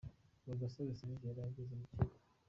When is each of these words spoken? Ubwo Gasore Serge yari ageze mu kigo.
Ubwo 0.39 0.53
Gasore 0.61 0.91
Serge 0.99 1.25
yari 1.29 1.41
ageze 1.49 1.73
mu 1.79 1.85
kigo. 1.91 2.15